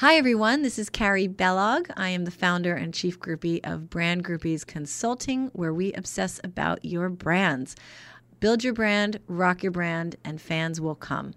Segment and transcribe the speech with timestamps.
[0.00, 0.62] Hi, everyone.
[0.62, 1.90] This is Carrie Bellog.
[1.96, 6.84] I am the founder and chief groupie of Brand Groupies Consulting, where we obsess about
[6.84, 7.74] your brands.
[8.38, 11.34] Build your brand, rock your brand, and fans will come.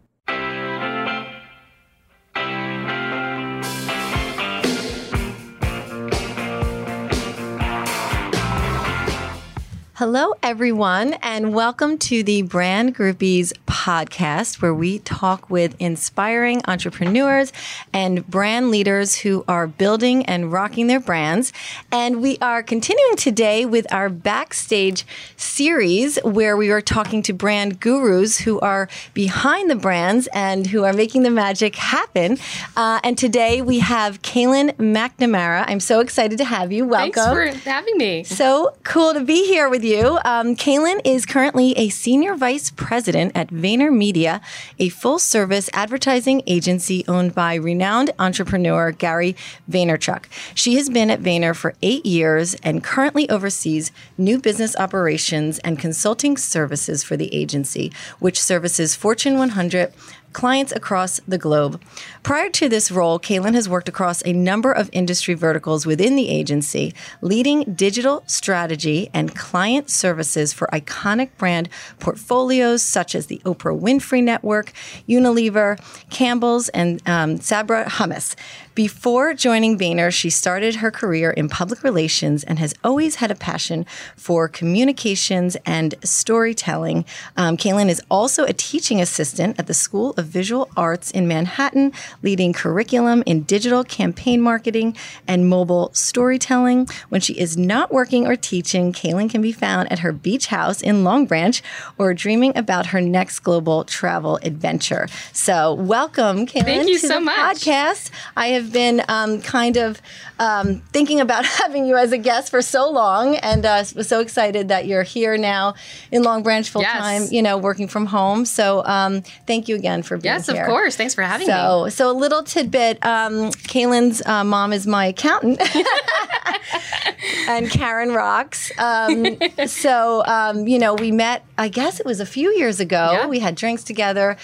[10.02, 17.54] Hello, everyone, and welcome to the Brand Groupies podcast, where we talk with inspiring entrepreneurs
[17.94, 21.54] and brand leaders who are building and rocking their brands.
[21.92, 25.06] And we are continuing today with our backstage
[25.38, 30.84] series, where we are talking to brand gurus who are behind the brands and who
[30.84, 32.40] are making the magic happen.
[32.76, 35.64] Uh, and today we have Kaylen McNamara.
[35.68, 36.88] I'm so excited to have you.
[36.88, 37.14] Welcome.
[37.14, 38.24] Thanks for having me.
[38.24, 40.18] So cool to be here with you you.
[40.24, 44.40] Um, Kaylen is currently a senior vice president at VaynerMedia,
[44.80, 49.36] a full service advertising agency owned by renowned entrepreneur Gary
[49.70, 50.26] Vaynerchuk.
[50.56, 55.78] She has been at Vayner for eight years and currently oversees new business operations and
[55.78, 59.94] consulting services for the agency, which services Fortune 100
[60.34, 61.82] clients across the globe.
[62.24, 66.30] Prior to this role, Kaylen has worked across a number of industry verticals within the
[66.30, 73.80] agency, leading digital strategy and client services for iconic brand portfolios such as the Oprah
[73.80, 74.72] Winfrey Network,
[75.08, 75.80] Unilever,
[76.10, 78.36] Campbell's, and um, Sabra Hummus.
[78.74, 83.36] Before joining Vayner, she started her career in public relations and has always had a
[83.36, 87.04] passion for communications and storytelling.
[87.36, 91.92] Um, Kaylen is also a teaching assistant at the School of Visual Arts in Manhattan,
[92.24, 94.96] leading curriculum in digital campaign marketing
[95.28, 96.88] and mobile storytelling.
[97.10, 100.82] When she is not working or teaching, Kaylen can be found at her beach house
[100.82, 101.62] in Long Branch
[101.98, 105.08] or dreaming about her next global travel adventure.
[105.34, 107.66] So, welcome, Kaylen, Thank you to so the much.
[107.66, 108.12] podcast.
[108.38, 110.02] I have been um, kind of
[110.40, 114.20] um, thinking about having you as a guest for so long, and uh, was so
[114.20, 115.76] excited that you're here now
[116.12, 117.22] in Long Branch full time.
[117.24, 117.32] Yes.
[117.32, 118.44] You know, working from home.
[118.46, 120.56] So, um, thank you again for being Yes, here.
[120.56, 120.96] Yes, of course.
[120.98, 121.92] Thanks for having So, me.
[121.92, 123.04] so a little tidbit.
[123.06, 125.62] Um, Kaylen's uh, mom is my accountant,
[127.48, 128.72] and Karen rocks.
[128.78, 131.46] Um, so, um, you know, we met.
[131.58, 133.10] I guess it was a few years ago.
[133.12, 133.28] Yeah.
[133.28, 134.38] We had drinks together,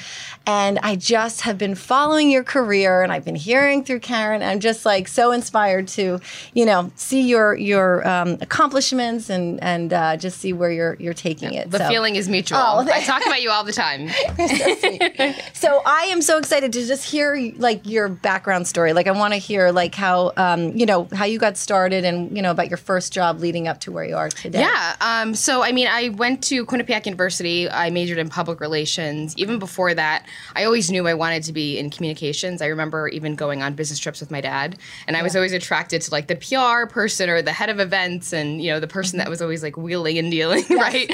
[0.46, 4.42] and I just have been following your career, and I've been hearing through Karen.
[4.42, 6.20] I'm just like so inspired to,
[6.54, 11.14] you know, see your your um, accomplishments and and uh, just see where you're you're
[11.14, 11.70] taking it.
[11.70, 12.58] The So- feeling is mutual.
[12.58, 14.08] Oh, I talk about you all the time.
[15.54, 18.94] so I am so excited to just hear like your background story.
[18.94, 22.36] Like I want to hear like how um, you know how you got started and
[22.36, 24.60] you know about your first job leading up to where you are today.
[24.62, 24.96] Yeah.
[25.02, 27.70] Um, so, I mean, I went to Quinnipiac University.
[27.70, 29.34] I majored in public relations.
[29.38, 30.26] Even before that,
[30.56, 32.62] I always knew I wanted to be in communications.
[32.62, 34.78] I remember even going on business trips with my dad,
[35.08, 38.34] and I was always attracted to like the PR person or the head of events,
[38.34, 41.10] and you know, the person that was always like wheeling and dealing, right?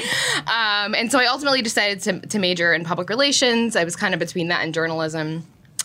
[0.46, 3.76] Um, and so, I ultimately decided to, to major in public relations.
[3.76, 5.44] I was kind of between that and journalism.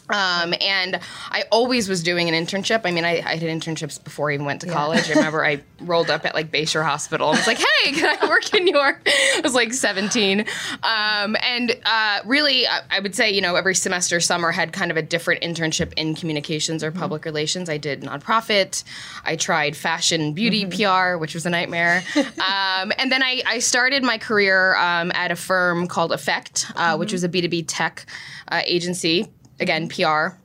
[0.10, 1.00] Um, and
[1.30, 2.82] I always was doing an internship.
[2.84, 5.10] I mean, I, I did internships before I even went to college.
[5.10, 8.28] I remember I rolled up at like Bayshore Hospital and was like, "Hey, can I
[8.28, 10.46] work in your?" I was like 17,
[10.84, 14.92] um, and uh, really, I, I would say, you know, every semester, summer had kind
[14.92, 17.70] of a different internship in communications or public relations.
[17.70, 18.84] I did nonprofit.
[19.24, 22.04] I tried fashion, beauty, PR, which was a nightmare.
[22.16, 26.98] um, and then I, I started my career um, at a firm called Affect, uh,
[26.98, 28.06] which was a B2B tech
[28.48, 30.38] uh, agency again PR.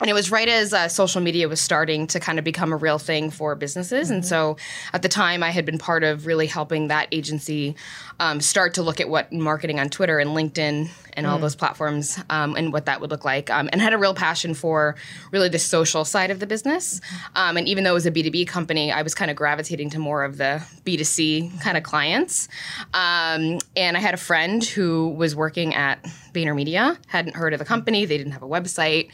[0.00, 2.76] And it was right as uh, social media was starting to kind of become a
[2.76, 4.10] real thing for businesses.
[4.10, 4.58] And so
[4.92, 7.76] at the time, I had been part of really helping that agency
[8.20, 12.18] um, start to look at what marketing on Twitter and LinkedIn and all those platforms
[12.28, 13.48] um, and what that would look like.
[13.48, 14.96] Um, and had a real passion for
[15.32, 17.00] really the social side of the business.
[17.34, 19.98] Um, and even though it was a B2B company, I was kind of gravitating to
[19.98, 22.48] more of the B2C kind of clients.
[22.92, 26.02] Um, and I had a friend who was working at
[26.34, 29.10] VaynerMedia, hadn't heard of the company, they didn't have a website.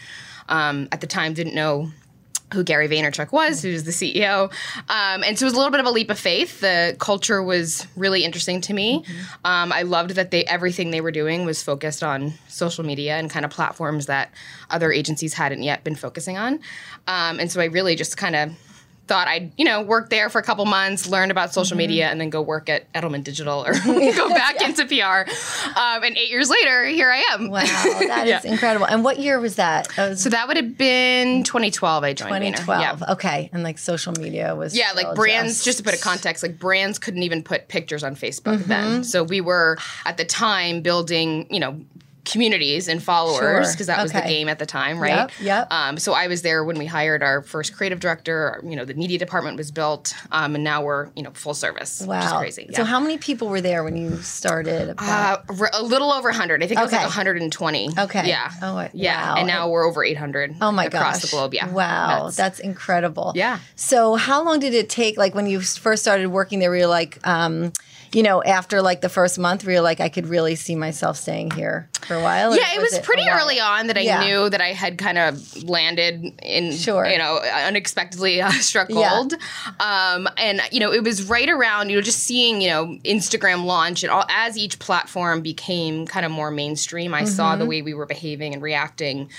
[0.49, 1.91] Um, at the time, didn't know
[2.53, 4.53] who Gary Vaynerchuk was, who's the CEO.
[4.89, 6.61] Um, and so it was a little bit of a leap of faith.
[6.61, 9.05] The culture was really interesting to me.
[9.45, 13.31] Um, I loved that they everything they were doing was focused on social media and
[13.31, 14.33] kind of platforms that
[14.71, 16.55] other agencies hadn't yet been focusing on.
[17.07, 18.51] Um, and so I really just kind of
[19.09, 22.21] thought I'd, you know, work there for a couple months, learn about social media, and
[22.21, 25.29] then go work at Edelman Digital or go back into PR.
[25.79, 27.51] Um, and eight years later, here I am.
[27.51, 28.51] Wow, that is Yeah.
[28.53, 28.87] incredible.
[28.87, 29.89] And what year was that?
[29.99, 32.05] Was So that would have been 2012.
[32.05, 33.01] I joined 2012.
[33.01, 33.13] Yeah.
[33.13, 36.59] Okay, and like social media was Yeah, like brands, just, to put a context, like
[36.59, 39.03] brands couldn't even put pictures on Facebook then.
[39.05, 41.81] So we were at the time building, you know,
[42.25, 43.73] communities and followers Sure.
[43.73, 45.11] because that was the game at the time, right?
[45.11, 45.73] Yep, yep.
[45.73, 48.61] Um, so I was there when we hired our first creative director.
[48.65, 52.01] You know, the media department was built, um, and now we're you know full service.
[52.01, 52.19] Wow.
[52.19, 52.71] which is crazy.
[52.75, 54.95] So how many people were there when you started?
[54.99, 55.39] Uh,
[55.73, 56.63] a little over 100.
[56.63, 57.91] I think it was like 120.
[57.99, 58.29] Okay.
[58.29, 58.51] Yeah.
[58.63, 58.89] Oh, wow.
[58.93, 59.35] yeah.
[59.37, 61.31] And now we're over 800 Oh my across gosh.
[61.31, 61.55] the globe.
[61.55, 61.69] Yeah.
[61.71, 62.25] Wow.
[62.25, 62.37] Nuts.
[62.37, 63.33] That's incredible.
[63.35, 63.59] Yeah.
[63.75, 66.87] So how long did it take like when you first started working there were you
[66.87, 67.73] like um
[68.15, 71.53] you know, after like the first month, were like, I could really see myself staying
[71.53, 72.55] here for a while?
[72.57, 74.25] Yeah, it was, a pretty early on that I Yeah.
[74.25, 77.07] knew that I had kind of landed in, Sure.
[77.07, 79.11] you know, unexpectedly uh, struck Yeah.
[79.11, 79.35] gold.
[79.81, 83.65] Um, and, you know, it was right around, you know, just seeing, you know, Instagram
[83.65, 87.59] launch and all, as each platform became kind of more mainstream, I saw Mm-hmm.
[87.61, 89.31] the way we were behaving and reacting.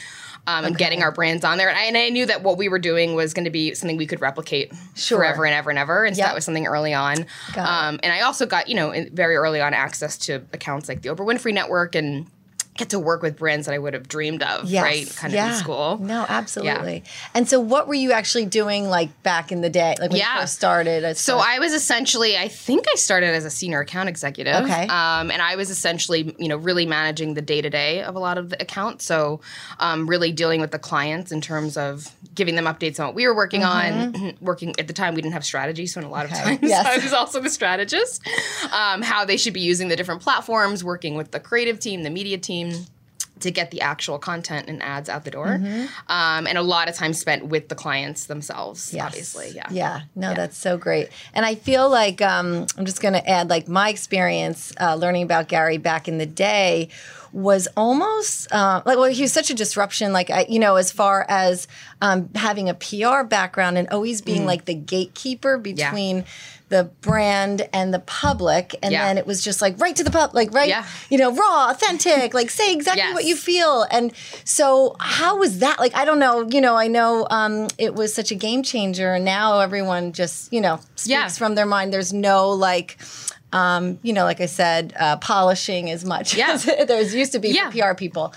[0.45, 2.67] Um, and getting our brands on there, and I, and I knew that what we
[2.67, 5.19] were doing was going to be something we could replicate Sure.
[5.19, 6.03] forever and ever and ever.
[6.03, 6.27] And so Yep.
[6.27, 7.25] that was something early on.
[7.55, 11.01] Um, and I also got, you know, in- very early on access to accounts like
[11.01, 12.27] the Oprah Winfrey Network and
[12.75, 14.83] get to work with brands that I would have dreamed of, Yes.
[14.83, 15.15] right?
[15.15, 15.49] Kind of yeah.
[15.53, 15.99] in school.
[16.01, 17.03] No, absolutely.
[17.35, 19.95] And so what were you actually doing like back in the day?
[19.99, 20.33] Like when Yeah.
[20.35, 21.15] you first started?
[21.17, 24.55] So I was essentially, I think I started as a senior account executive.
[24.63, 24.87] Okay.
[24.87, 28.19] Um, and I was essentially, you know, really managing the day to day of a
[28.19, 29.05] lot of the accounts.
[29.05, 29.39] So
[29.79, 33.27] um, really dealing with the clients in terms of giving them updates on what we
[33.27, 34.33] were working on.
[34.41, 36.33] Working at the time, we didn't have strategy, so in a lot Mm-hmm.
[36.35, 36.53] Okay.
[36.55, 36.85] of times Yes.
[36.85, 38.25] I was also the strategist.
[38.71, 42.09] Um, how they should be using the different platforms, working with the creative team, the
[42.09, 42.62] media team.
[43.39, 45.85] To get the actual content and ads out the door, Mm-hmm.
[46.07, 48.93] um, and a lot of time spent with the clients themselves.
[48.93, 49.05] Yes.
[49.07, 49.67] Obviously, yeah.
[49.69, 50.01] Yeah.
[50.15, 51.09] No, that's so great.
[51.33, 55.23] And I feel like um, I'm just going to add like my experience uh, learning
[55.23, 56.87] about Gary back in the day
[57.33, 60.91] was almost uh, like well he was such a disruption like I, you know as
[60.91, 61.67] far as
[61.99, 64.25] um, having a PR background and always Mm.
[64.25, 66.25] being like the gatekeeper between
[66.73, 69.05] the brand and the public and Yeah.
[69.05, 70.85] then it was just like right to the pub like right Yeah.
[71.11, 73.13] you know raw authentic like say exactly Yes.
[73.13, 74.11] what you feel and
[74.43, 78.09] so how was that like i don't know you know i know um, it was
[78.19, 81.27] such a game changer and now everyone just you know speaks Yeah.
[81.29, 82.97] from their mind there's no like
[83.51, 86.51] um, you know like i said uh, polishing as much Yeah.
[86.53, 88.33] as there's used to be for pr people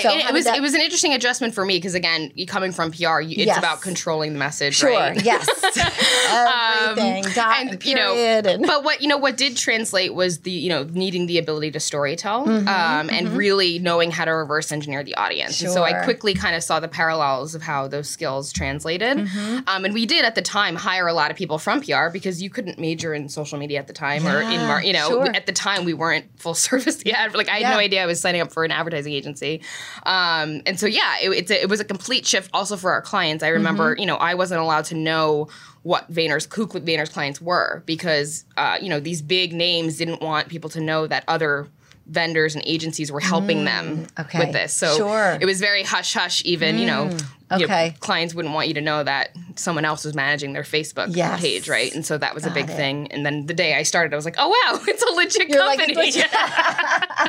[0.00, 2.46] so how it was that- it was an interesting adjustment for me because again, you
[2.46, 3.58] coming from PR, you, it's Yes.
[3.58, 5.22] about controlling the message, sure right?
[5.24, 5.46] yes
[6.30, 10.50] everything dot and you know, and but what you know, what did translate was the
[10.50, 14.70] you know needing the ability to storytell, Mm-hmm, um, and really knowing how to reverse
[14.72, 15.60] engineer the audience.
[15.60, 19.58] And so I quickly kind of saw the parallels of how those skills translated, Mm-hmm.
[19.68, 22.42] um, and we did at the time hire a lot of people from PR because
[22.42, 25.34] you couldn't major in social media at the time or in mar- you know sure.
[25.36, 27.34] at the time we weren't full service yet.
[27.34, 27.70] Like I had Yeah.
[27.72, 29.62] no idea I was signing up for an advertising agency,
[30.04, 33.02] um, and so yeah, it, it's a, it was a complete shift also for our
[33.02, 33.42] clients.
[33.44, 34.00] I remember Mm-hmm.
[34.00, 35.48] you know I wasn't allowed to know
[35.82, 40.48] what Vayner's who Vayner's clients were because uh, you know these big names didn't want
[40.48, 41.68] people to know that other
[42.06, 44.38] vendors and agencies were helping them Mm, okay.
[44.38, 44.72] with this.
[44.72, 45.08] So Sure.
[45.36, 46.42] Mm, it was very hush hush.
[46.44, 47.10] Even you know.
[47.52, 47.94] You know, okay.
[48.00, 51.40] clients wouldn't want you to know that someone else was managing their Facebook Yes.
[51.40, 51.92] page, right?
[51.94, 52.74] And so that was a big it.
[52.74, 53.10] thing.
[53.10, 55.64] And then the day I started, I was like, "Oh wow, it's a legit You're
[55.66, 56.30] like, company." it's legit.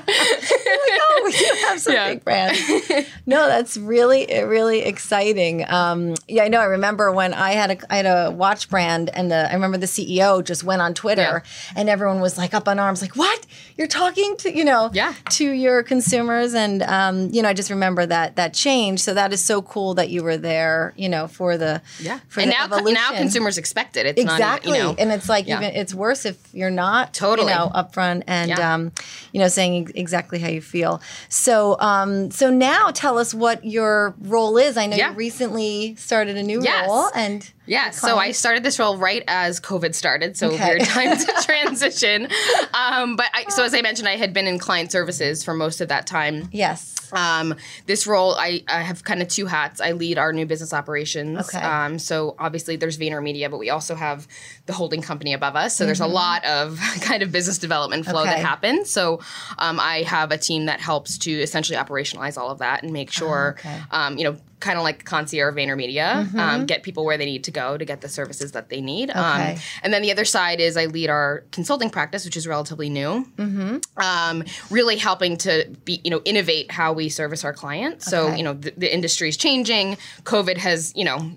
[1.01, 2.10] oh, we do have some Yeah.
[2.10, 2.60] big brands.
[3.25, 5.63] No, that's really, really exciting.
[5.69, 6.60] Um, yeah, I know.
[6.60, 9.77] I remember when I had a, I had a watch brand, and the, I remember
[9.77, 11.44] the CEO just went on Twitter,
[11.75, 13.45] and everyone was like up on arms, like, "What?
[13.77, 15.13] You're talking to you know, Yeah.
[15.31, 19.01] to your consumers?" And um, you know, I just remember that that change.
[19.01, 22.19] So that is so cool that you were there, you know, for the yeah.
[22.27, 22.94] for and the now, evolution.
[22.94, 24.05] now consumers expect it.
[24.05, 25.57] It's Exactly, not, even, you know, and it's like yeah.
[25.62, 27.51] even it's worse if you're not Totally.
[27.51, 28.74] you know upfront and Yeah.
[28.75, 28.91] um,
[29.31, 31.01] you know saying exactly how you feel.
[31.29, 34.77] So um, so now tell us what your role is.
[34.77, 35.12] I know Yeah.
[35.12, 36.88] you recently started a new Yes.
[36.88, 40.69] role, and Yeah, so I started this role right as COVID started, so Okay.
[40.69, 42.27] weird time to transition.
[42.73, 45.79] Um, but I, so as I mentioned, I had been in client services for most
[45.79, 46.49] of that time.
[46.51, 49.81] yes, Um, this role, I, I have kind of two hats.
[49.81, 51.39] I lead our new business operations.
[51.47, 51.59] Okay.
[51.63, 54.27] Um, so obviously there's Vayner Media, but we also have
[54.65, 55.75] the holding company above us.
[55.75, 58.29] So there's a lot of kind of business development flow Mm-hmm.
[58.29, 58.41] Okay.
[58.41, 58.89] that happens.
[58.89, 59.19] So
[59.59, 63.11] um, I have a team that helps to essentially operationalize all of that and make
[63.11, 63.79] sure, Oh, okay.
[63.91, 67.44] um, you know, kind of like concierge Vayner Media, um, get people where they need
[67.46, 69.10] to go to get the services that they need.
[69.10, 69.42] Mm-hmm.
[69.42, 69.54] Okay.
[69.54, 72.89] Um, and then the other side is I lead our consulting practice, which is relatively
[72.89, 73.78] new Hmm.
[73.98, 78.06] um, really helping to be you know innovate how we service our clients.
[78.06, 79.98] So you know the, the industry is changing.
[80.24, 81.32] COVID has you know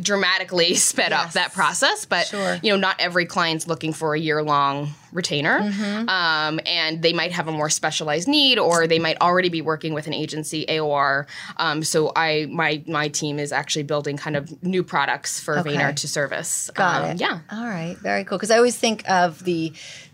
[0.00, 2.58] dramatically sped up that process, but Sure.
[2.62, 5.58] you know not every client's looking for a year long retainer,
[6.08, 9.92] um, and they might have a more specialized need, or they might already be working
[9.92, 11.26] with an agency AOR.
[11.58, 15.74] Um, so I my my team is actually building kind of new products for Okay.
[15.74, 16.70] Vayner to service.
[16.74, 17.20] Got Um, it.
[17.20, 17.40] Yeah.
[17.50, 17.96] All right.
[17.98, 18.38] Very cool.
[18.38, 19.72] Because I always think of the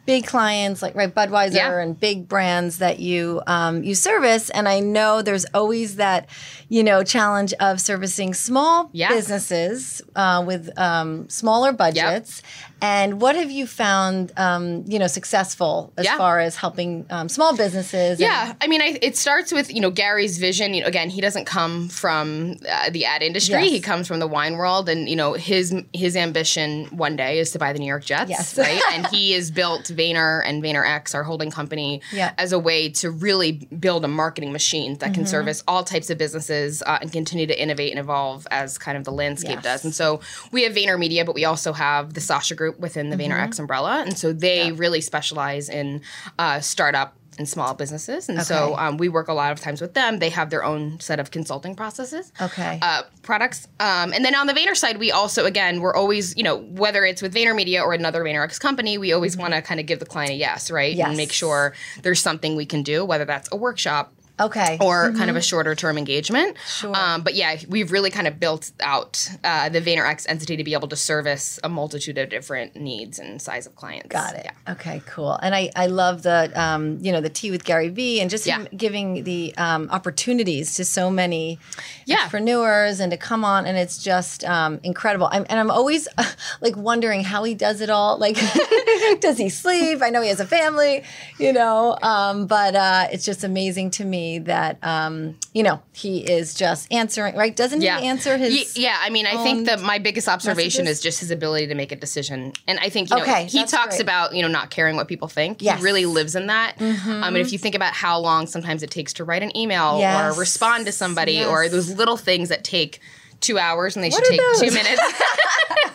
[0.09, 1.79] big clients like right Budweiser Yeah.
[1.83, 6.27] and big brands that you um, you service, and I know there's always that
[6.71, 9.11] you know challenge of servicing small Yeah.
[9.11, 12.43] businesses uh, with um, smaller budgets.
[12.81, 16.17] And what have you found, um, you know, successful as Yeah.
[16.17, 18.11] far as helping um, small businesses?
[18.13, 20.75] and- Yeah, I mean, I, it starts with you know Gary's vision.
[20.75, 23.71] You know, again, he doesn't come from uh, the ad industry; Yes.
[23.73, 27.51] he comes from the wine world, and you know his his ambition one day is
[27.51, 28.57] to buy the New York Jets, Yes.
[28.57, 28.81] right?
[28.93, 32.33] and he is built Vayner and Vayner X, our holding company, Yeah.
[32.39, 35.15] as a way to really build a marketing machine that Mm-hmm.
[35.15, 38.97] can service all types of businesses uh, and continue to innovate and evolve as kind
[38.97, 39.63] of the landscape Yes.
[39.65, 39.85] does.
[39.85, 40.21] And so
[40.53, 43.33] we have Vayner Media, but we also have the Sasha Group within the Mm-hmm.
[43.33, 46.01] Vayner X umbrella, and so they really specialize in
[46.39, 48.29] uh, startup and small businesses.
[48.29, 50.19] And so um, we work a lot of times with them.
[50.19, 52.33] They have their own set of consulting processes.
[52.41, 52.79] Okay.
[52.83, 53.69] Uh, products.
[53.81, 57.05] Um, and then on the Vayner side, we also, again, we're always, you know, whether
[57.05, 60.01] it's with Vayner Media or another VaynerX company, we always want to kind of give
[60.01, 60.95] the client a yes, right?
[60.95, 61.09] Yes.
[61.09, 64.79] And make sure there's something we can do, whether that's a workshop okay.
[64.81, 66.57] or kind of a shorter term engagement.
[66.67, 66.95] Sure.
[66.97, 70.73] Um, but yeah, we've really kind of built out uh, the VaynerX entity to be
[70.75, 74.09] able to service a multitude of different needs and size of clients.
[74.09, 74.45] Got it.
[74.47, 74.73] Yeah.
[74.73, 75.33] Okay, cool.
[75.43, 78.47] And I, I love the um, you know the tea with Gary Vee and just
[78.47, 78.77] him Yeah.
[78.77, 81.59] giving the um, opportunities to so many
[82.07, 82.17] Yeah.
[82.17, 85.29] entrepreneurs and to come on and it's just um, incredible.
[85.31, 86.07] I'm, and I'm always
[86.61, 88.19] like wondering how he does it all.
[88.19, 88.37] Like,
[89.21, 90.03] does he sleep?
[90.03, 91.05] I know he has a family,
[91.39, 96.19] you know, um, but uh, it's just amazing to me that um, you know he
[96.19, 97.57] is just answering right.
[97.57, 97.99] Doesn't yeah.
[98.01, 98.77] he answer his?
[98.77, 100.99] Ye- yeah, I mean, I think that my biggest observation messages?
[100.99, 102.53] is just his ability to make a decision.
[102.67, 104.03] And I think, you know, Okay, he talks great.
[104.03, 105.63] about, you know, not caring what people think.
[105.63, 105.77] Yes.
[105.77, 105.79] Mm-hmm.
[105.79, 106.75] He really lives in that.
[106.81, 109.99] Um, and if you think about how long sometimes it takes to write an email
[109.99, 110.37] Yes.
[110.37, 113.01] or respond to somebody or those little things that take
[113.41, 114.61] two hours and they What should take those?
[114.61, 115.01] two minutes.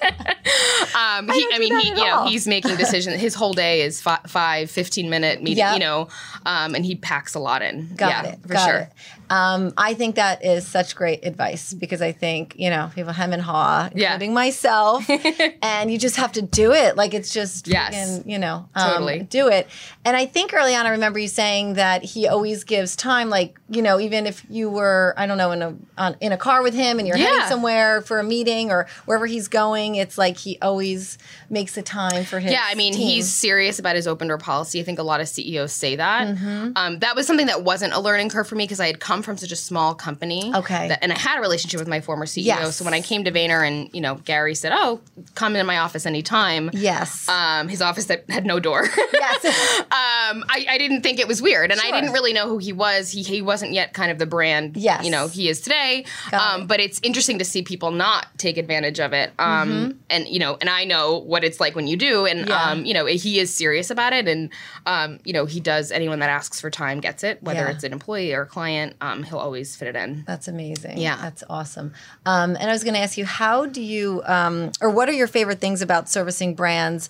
[0.95, 3.19] um, he, I, mean, he, you know, he's making decisions.
[3.19, 5.73] His whole day is fi- five, 15 minute meeting, Yep.
[5.73, 6.07] you know,
[6.45, 7.93] um, and he packs a lot in.
[7.95, 8.41] Got yeah, it.
[8.41, 8.77] for got sure.
[8.77, 8.89] it.
[9.29, 13.33] Um, I think that is such great advice because I think you know people hem
[13.33, 14.13] and haw, Yeah.
[14.13, 15.09] including myself,
[15.61, 16.95] and you just have to do it.
[16.95, 17.93] Like it's just Yes.
[17.95, 19.19] freaking, you know, um, Totally.
[19.23, 19.67] do it.
[20.05, 23.29] And I think early on, I remember you saying that he always gives time.
[23.29, 26.37] Like you know, even if you were, I don't know, in a on, in a
[26.37, 30.17] car with him and you're heading somewhere for a meeting or wherever he's going, it's
[30.17, 31.17] like he always
[31.49, 32.51] makes the time for his.
[32.51, 33.07] Yeah, I mean, team.
[33.07, 34.79] he's serious about his open door policy.
[34.79, 36.27] I think a lot of CEOs say that.
[36.27, 36.71] Mm-hmm.
[36.75, 39.12] Um, that was something that wasn't a learning curve for me because I had come
[39.21, 40.51] from such a small company.
[40.55, 40.87] Okay.
[40.87, 42.45] that- and I had a relationship with my former CEO.
[42.45, 42.75] Yes.
[42.77, 45.01] So when I came to Vayner and, you know, Gary said, oh,
[45.35, 46.69] come into my office anytime.
[46.73, 48.87] yes, Um, his office that had no door.
[49.13, 49.45] yes,
[49.81, 52.73] um, I, I didn't think it was weird, and I didn't really know who he
[52.73, 53.09] was.
[53.11, 55.03] He he wasn't yet kind of the brand, Yes.
[55.05, 56.05] you know, he is today.
[56.31, 56.67] Got Um, it.
[56.67, 59.31] but it's interesting to see people not take advantage of it.
[59.39, 62.49] Um, and you know, and I know what it's like when you do, and Mm-hmm.
[62.49, 62.71] Yeah.
[62.71, 64.49] um, you know, he is serious about it, and
[64.85, 65.91] um, you know, he does.
[65.91, 67.69] Anyone that asks for time gets it, whether Yeah.
[67.71, 68.95] it's an employee or a client.
[69.03, 70.23] Um, he'll always fit it in.
[70.25, 70.97] That's amazing.
[70.97, 71.17] Yeah.
[71.17, 71.93] That's awesome.
[72.25, 75.13] Um, and I was going to ask you, how do you, um, or what are
[75.13, 77.09] your favorite things about servicing brands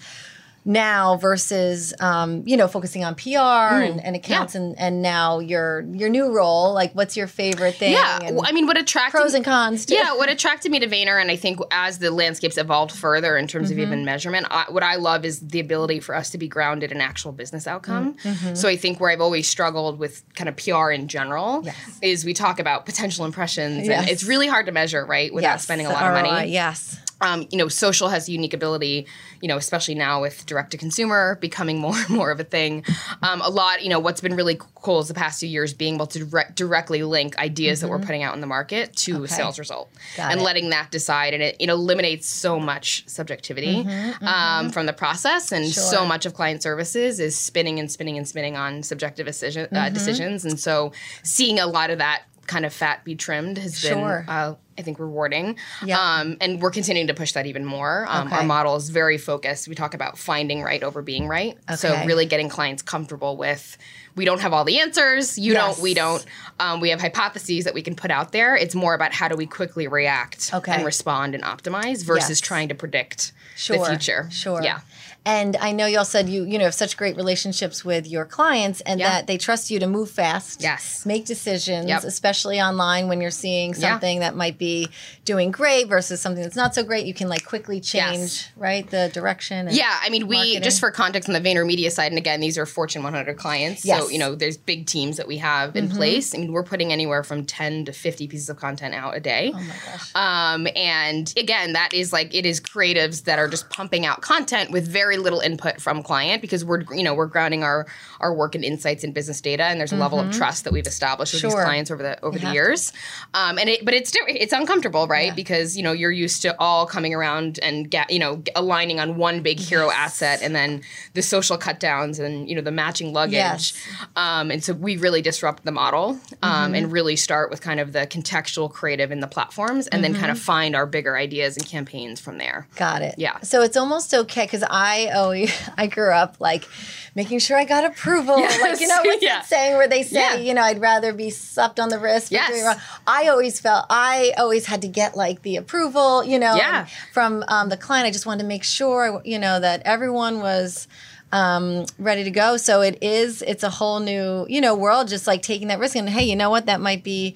[0.65, 4.55] now versus, um, you know, focusing on PR and, and accounts.
[4.55, 4.61] Yeah.
[4.61, 6.73] and, and now your your new role?
[6.73, 7.93] Like, what's your favorite thing?
[7.93, 9.85] Yeah, and I mean, what attracted pros and cons.
[9.85, 9.95] Too.
[9.95, 13.47] Yeah, what attracted me to Vayner, and I think as the landscapes evolved further in
[13.47, 13.79] terms Mm-hmm.
[13.79, 16.91] of even measurement, I, what I love is the ability for us to be grounded
[16.91, 18.15] in actual business outcome.
[18.15, 18.55] Mm-hmm.
[18.55, 21.99] So I think where I've always struggled with kind of PR in general Yes.
[22.01, 24.01] is we talk about potential impressions, Yes.
[24.01, 26.99] and it's really hard to measure, right, without Yes, spending a lot of money Yes.
[27.25, 29.07] Um, you know, social has a unique ability,
[29.41, 32.83] you know, especially now with direct to consumer becoming more and more of a thing.
[33.21, 35.95] Um, a lot, you know, what's been really cool is the past few years being
[35.95, 39.23] able to dire- directly link ideas that we're putting out in the market to Mm-hmm.
[39.23, 39.33] Okay.
[39.33, 40.43] sales result Got and it.
[40.43, 41.33] letting that decide.
[41.33, 43.87] And it, it eliminates so much subjectivity
[44.21, 45.51] Um, from the process.
[45.51, 49.25] And so Mm-hmm, much of client services is spinning and spinning and spinning on subjective
[49.25, 49.93] decision, uh, Mm-hmm.
[49.93, 50.45] decisions.
[50.45, 50.91] And so
[51.23, 54.23] seeing a lot of that kind of fat be trimmed has Sure.
[54.25, 55.57] been uh, I think rewarding.
[55.85, 55.99] Yeah.
[55.99, 58.05] Um, and we're continuing to push that even more.
[58.09, 58.37] Um, Okay.
[58.37, 59.67] Our model is very focused.
[59.67, 61.57] We talk about finding right over being right.
[61.75, 63.77] So really getting clients comfortable with
[64.15, 65.37] we don't have all the answers.
[65.39, 65.75] You Yes.
[65.75, 65.83] don't.
[65.83, 66.23] We don't.
[66.59, 68.55] Um, we have hypotheses that we can put out there.
[68.55, 70.71] It's more about how do we quickly react Okay.
[70.71, 72.41] and respond and optimize versus Yes.
[72.41, 74.27] trying to predict sure, the future.
[74.31, 74.61] Sure.
[74.63, 74.79] Yeah.
[75.25, 78.81] And I know y'all said you you know have such great relationships with your clients
[78.81, 79.09] and Yeah.
[79.09, 80.61] that they trust you to move fast.
[80.61, 81.05] Yes.
[81.05, 82.03] Make decisions, Yep.
[82.03, 83.91] especially online when you're seeing Yeah.
[83.91, 84.89] something that might be
[85.23, 87.05] doing great versus something that's not so great.
[87.05, 88.47] You can like quickly change, Yes.
[88.57, 88.89] right?
[88.89, 89.67] The direction.
[89.67, 90.61] And Yeah, I mean, we marketing.
[90.63, 93.85] just for context on the Vayner Media side, and again, these are Fortune 100 clients.
[93.85, 93.97] Yes.
[93.99, 94.05] Mm-hmm.
[94.07, 96.35] So you know, there's big teams that we have in place.
[96.35, 99.51] I mean, we're putting anywhere from 10 to 50 pieces of content out a day.
[99.55, 100.11] Oh my gosh.
[100.15, 104.71] Um, and again, that is like it is creatives that are just pumping out content
[104.71, 107.85] with very little input from client because we're you know we're grounding our
[108.19, 110.87] our work in insights and business data, and there's a level of trust that we've
[110.87, 111.49] established with Mm-hmm.
[111.51, 111.59] Sure.
[111.59, 112.93] these clients over the over You the years.
[113.33, 115.27] Um, and it but it's it's uncomfortable, right?
[115.27, 115.33] Yeah.
[115.33, 119.17] Because you know you're used to all coming around and get you know aligning on
[119.17, 120.81] one big hero asset, and then
[121.13, 123.33] the social cut downs and you know the matching luggage.
[123.33, 123.73] Yes.
[124.15, 126.75] Um, and so we really disrupt the model um, Mm-hmm.
[126.75, 130.23] and really start with kind of the contextual creative in the platforms and then kind
[130.25, 130.31] Mm-hmm.
[130.31, 132.67] of find our bigger ideas and campaigns from there.
[132.75, 133.15] Got it.
[133.17, 133.39] Yeah.
[133.41, 136.67] So it's almost okay because I always I grew up like
[137.15, 138.39] making sure I got approval.
[138.41, 139.35] Like you know what's Yeah.
[139.35, 140.35] that saying where they say Yeah.
[140.37, 142.49] you know I'd rather be slapped on the wrist for Yes.
[142.51, 142.77] doing wrong.
[143.05, 146.23] I always felt I always had to get like the approval.
[146.23, 146.87] You know Yeah.
[147.13, 148.07] from um, the client.
[148.07, 150.87] I just wanted to make sure you know that everyone was.
[151.31, 152.57] Um, ready to go.
[152.57, 153.41] So it is.
[153.41, 155.07] It's a whole new, you know, world.
[155.07, 156.67] Just like taking that risk, and hey, you know what?
[156.67, 157.33] That might be,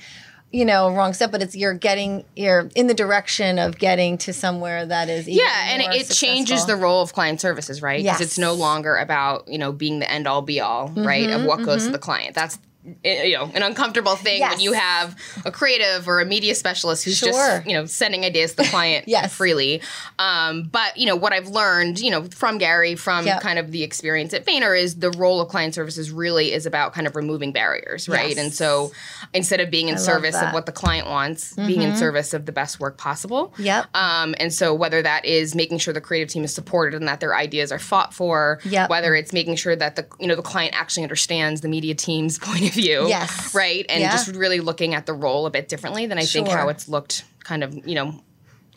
[0.52, 4.34] you know, wrong step, but it's you're getting you're in the direction of getting to
[4.34, 8.02] somewhere that is even Yeah, and it, it changes the role of client services, right?
[8.02, 8.30] Because Yes.
[8.30, 11.48] it's no longer about you know being the end all be all, right, of mm-hmm,
[11.48, 11.92] what goes to mm-hmm.
[11.94, 12.36] the client.
[12.36, 12.60] That's
[13.04, 14.52] you know an uncomfortable thing Yes.
[14.54, 15.16] when you have
[15.46, 17.32] a creative or a media specialist who's Sure.
[17.32, 19.34] just you know sending ideas to the client Yes.
[19.34, 19.82] freely.
[20.20, 23.42] Um, but you know what I've learned, you know, from Gary, from Yep.
[23.42, 26.94] kind of the experience at Vayner, is the role of client services really is about
[26.94, 28.30] kind of removing barriers, right?
[28.36, 28.38] Yes.
[28.38, 28.92] And so
[29.34, 30.36] instead of being in love service.
[30.36, 30.48] Mm-hmm.
[30.48, 33.54] of what the client wants, being in service of the best work possible.
[33.58, 33.86] Yep.
[33.96, 37.20] Um, and so whether that is making sure the creative team is supported and that
[37.20, 38.90] their ideas are fought for, Yep.
[38.90, 42.38] whether it's making sure that the you know the client actually understands the media team's
[42.48, 43.54] point of view, Yes.
[43.54, 44.12] right, and Yeah.
[44.12, 47.24] just really looking at the role a bit differently than I think how it's looked
[47.44, 48.08] kind of you know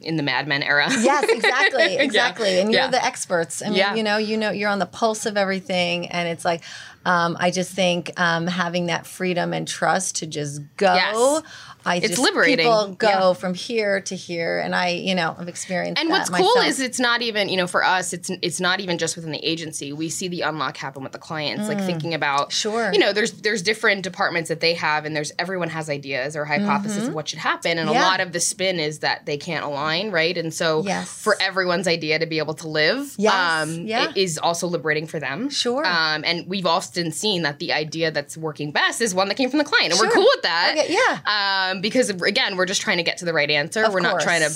[0.01, 0.87] in the Mad Men era.
[0.91, 2.59] Yes, exactly, exactly.
[2.61, 2.89] And you're Yeah.
[2.89, 3.63] the experts.
[3.63, 3.95] I mean, Yeah.
[3.95, 6.63] you know, you know, you're on the pulse of everything, and it's like,
[7.07, 10.95] um, I just think um, having that freedom and trust to just go.
[10.95, 11.43] Yes.
[11.83, 12.67] I It's just, liberating.
[12.67, 13.33] People go Yeah.
[13.33, 15.99] from here to here, and I, you know, I've experienced.
[15.99, 16.67] And what's cool myself.
[16.67, 19.43] is it's not even you know for us it's it's not even just within the
[19.43, 19.91] agency.
[19.95, 22.53] We see the unlock happen with the clients, like thinking about Mm.
[22.53, 22.93] Sure.
[22.93, 26.45] You know, there's there's different departments that they have, and there's everyone has ideas or
[26.45, 27.95] hypotheses of what should happen, and Mm-hmm.
[27.95, 28.05] Yeah.
[28.05, 30.37] a lot of the spin is that they can't align, right?
[30.39, 31.09] And so Yes.
[31.11, 33.35] for everyone's idea to be able to live, Yes.
[33.35, 34.11] um, Yeah.
[34.11, 35.51] it is also liberating for them.
[35.51, 35.85] Sure.
[35.85, 39.51] Um, and we've often seen that the idea that's working best is one that came
[39.51, 40.77] from the client, and we're cool with that.
[40.79, 41.71] Okay, yeah.
[41.71, 43.83] Um, because again, we're just trying to get to the right answer.
[43.85, 44.53] Of we're not trying to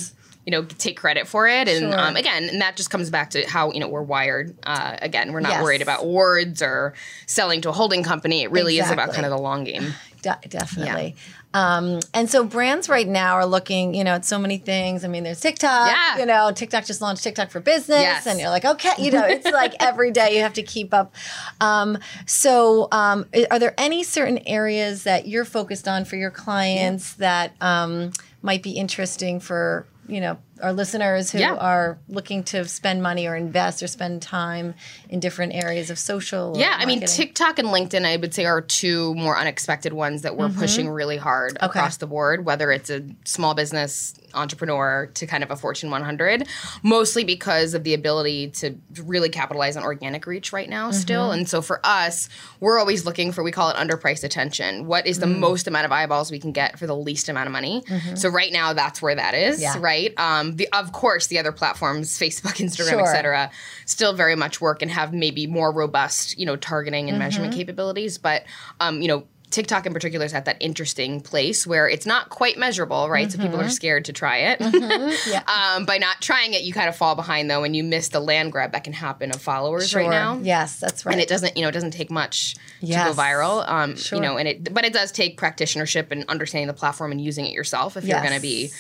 [0.47, 1.99] you know take credit for it and Sure.
[1.99, 5.33] um, again and that just comes back to how you know we're wired uh, again
[5.33, 5.63] we're not Yes.
[5.63, 6.93] worried about words or
[7.27, 10.49] selling to a holding company it really is about kind of the long game De-
[10.49, 11.17] definitely.
[11.53, 15.05] Um, and so brands right now are looking, you know, at so many things.
[15.05, 15.89] I mean, there's TikTok.
[15.89, 16.19] Yeah.
[16.19, 18.27] You know, TikTok just launched TikTok for Business, Yes.
[18.27, 21.15] and you're like, okay, you know, it's like every day you have to keep up.
[21.61, 27.13] Um, so, um, are there any certain areas that you're focused on for your clients
[27.15, 31.55] that um, might be interesting for you know our listeners who Yeah.
[31.55, 34.75] are looking to spend money or invest or spend time
[35.09, 36.55] in different areas of social?
[36.57, 40.37] yeah i mean tiktok and linkedin i would say are two more unexpected ones that
[40.37, 40.61] we're mm-hmm.
[40.61, 45.51] pushing really hard across the board whether it's a small business entrepreneur to kind of
[45.51, 46.47] a fortune 100
[46.83, 48.75] mostly because of the ability to
[49.05, 50.99] really capitalize on organic reach right now mm-hmm.
[50.99, 51.31] still.
[51.31, 52.29] And so for us
[52.61, 54.87] we're always looking for we call it underpriced attention.
[54.87, 55.39] What is the mm.
[55.39, 57.83] most amount of eyeballs we can get for the least amount of money?
[57.87, 58.17] Mm-hmm.
[58.17, 59.77] So right now that's where that is Yeah.
[59.79, 60.13] right?
[60.19, 63.01] Um, the, of course the other platforms facebook instagram Sure.
[63.01, 63.51] etc
[63.87, 67.61] still very much work and have maybe more robust you know targeting and measurement Mm-hmm.
[67.61, 68.45] capabilities but
[68.81, 72.59] um, you know TikTok in particular is at that interesting place where it's not quite
[72.59, 73.31] measurable, right?
[73.31, 73.47] So Mm-hmm.
[73.51, 74.61] people are scared to try it.
[75.27, 75.43] Yeah.
[75.47, 78.21] um, by not trying it, you kind of fall behind though, and you miss the
[78.21, 80.39] land grab that can happen of followers right now.
[80.43, 81.13] Yes, that's right.
[81.13, 83.67] And it doesn't, you know, it doesn't take much to go viral.
[83.69, 84.17] Um, Sure.
[84.17, 87.47] you know, and it, but it does take practitionership and understanding the platform and using
[87.47, 88.71] it yourself if you're going to be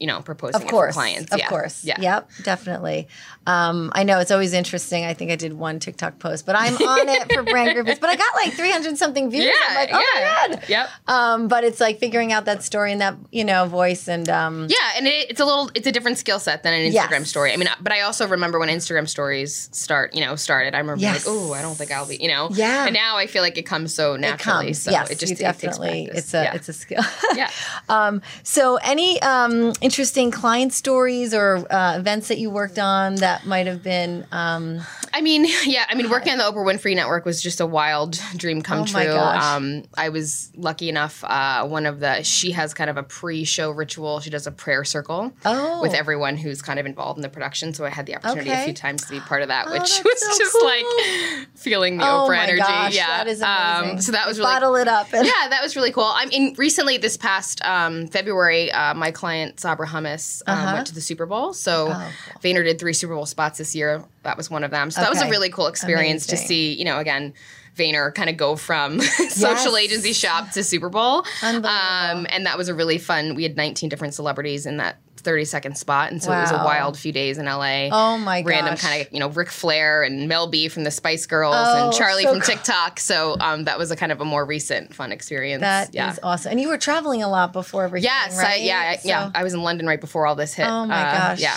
[0.00, 1.30] you know, proposing of course, clients.
[1.32, 1.48] Of yeah.
[1.48, 1.84] course.
[1.84, 2.00] Yeah.
[2.00, 3.06] Yep, definitely.
[3.46, 5.04] Um, I know it's always interesting.
[5.04, 8.00] I think I did one TikTok post, but I'm on it for brand groups.
[8.00, 9.44] But I got like 300 something views.
[9.44, 9.52] Yeah.
[9.68, 10.15] I'm like, oh yeah.
[10.20, 10.68] My god.
[10.68, 10.88] Yep.
[11.06, 14.66] Um, but it's like figuring out that story and that you know voice and um,
[14.68, 17.06] Yeah, and it, it's a little, it's a different skill set than an Yes.
[17.06, 17.52] Instagram story.
[17.52, 20.74] I mean, but I also remember when Instagram stories start, you know, started.
[20.74, 21.26] I remember Yes.
[21.26, 22.48] like, oh, I don't think I'll be, you know.
[22.52, 22.84] Yeah.
[22.86, 24.66] And now I feel like it comes so it naturally.
[24.66, 24.82] comes.
[24.82, 26.08] So yes, it just it definitely.
[26.12, 26.54] it's a yeah.
[26.54, 27.02] it's a skill.
[27.34, 27.50] yeah.
[27.88, 33.46] um, so any um, interesting client stories or uh, events that you worked on that
[33.46, 34.80] might have been um,
[35.12, 35.84] I mean, yeah.
[35.88, 38.84] I mean, working on the Oprah Winfrey Network was just a wild dream come Oh
[38.84, 39.16] true.
[39.16, 41.22] Um, I was lucky enough.
[41.24, 44.20] Uh, one of the she has kind of a pre-show ritual.
[44.20, 45.80] She does a prayer circle Oh.
[45.82, 47.74] with everyone who's kind of involved in the production.
[47.74, 49.80] So I had the opportunity a few times to be part of that, Oh, which
[50.04, 50.64] was so just cool.
[50.66, 52.58] like feeling the oh Oprah energy.
[52.58, 53.96] gosh, yeah, that is amazing.
[53.96, 55.12] Um, so that was really bottle it up.
[55.12, 56.04] And yeah, that was really cool.
[56.04, 60.74] I mean, recently this past um, February, uh, my client Sabra Hummus um, Uh-huh.
[60.74, 61.52] went to the Super Bowl.
[61.52, 64.04] So Oh, Vayner did three Super Bowl spots this year.
[64.22, 64.90] That was one of them.
[64.90, 66.72] So that was a really cool experience to see.
[66.74, 67.34] You know, again.
[67.76, 71.24] Vayner kind of go from social agency shop to Super Bowl.
[71.42, 73.34] Um, and that was a really fun.
[73.34, 76.12] We had 19 different celebrities in that 30 second spot.
[76.12, 78.48] And so it was a wild few days in LA Oh my god.
[78.48, 81.86] random kind of you know Ric Flair and Mel B from the Spice Girls Oh,
[81.86, 82.42] and Charlie so from.
[82.42, 83.00] TikTok.
[83.00, 85.62] So um, that was a kind of a more recent fun experience.
[85.62, 86.14] That is yeah.
[86.22, 86.52] awesome.
[86.52, 88.04] And you were traveling a lot before everything.
[88.04, 88.60] Yes, right?
[88.60, 89.30] I, yeah, I, yeah.
[89.34, 90.66] I was in London right before all this hit.
[90.66, 91.40] Oh my Uh, gosh.
[91.40, 91.56] Yeah.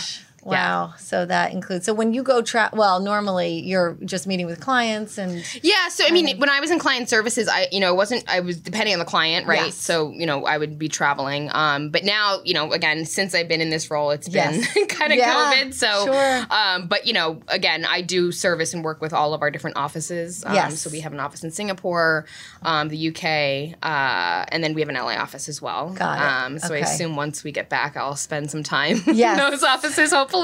[0.51, 0.93] Wow.
[0.97, 1.85] So that includes.
[1.85, 6.05] So when you go travel, well, normally you're just meeting with clients and Yeah, so
[6.07, 8.57] I mean, when I was in client services, I you know it wasn't I was
[8.59, 9.65] depending on the client, right?
[9.65, 9.75] Yes.
[9.75, 11.49] So you know I would be traveling.
[11.53, 14.77] Um, but now you know again since I've been in this role, it's been Yes.
[14.89, 15.73] kind of Yeah, COVID.
[15.73, 16.45] So, sure.
[16.49, 19.77] um, but you know again, I do service and work with all of our different
[19.77, 20.43] offices.
[20.45, 20.79] Um, Yes.
[20.81, 22.25] So we have an office in Singapore,
[22.63, 25.89] um, the UK, uh, and then we have an LA office as well.
[25.93, 26.21] Got it.
[26.45, 29.39] Um, so I assume once we get back, I'll spend some time Yes.
[29.39, 30.38] in those offices, hopefully.